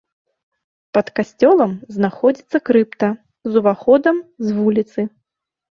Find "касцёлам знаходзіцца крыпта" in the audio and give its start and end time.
1.19-3.13